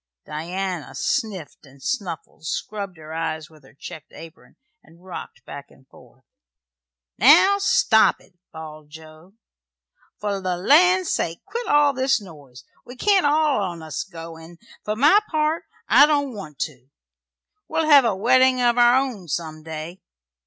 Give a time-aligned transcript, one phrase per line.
[0.25, 5.87] Diana sniffed and snuffled, scrubbed her eyes with her checked apron, and rocked back and
[5.89, 6.23] forth.
[7.19, 9.33] "Now, stop it!" bawled Joe.
[10.19, 12.63] "For the land's sake, quit all this noise.
[12.83, 16.89] We can't all on us go; 'n' for my part, I don't want to.
[17.67, 20.01] We'll hev a weddin' of our own some day!"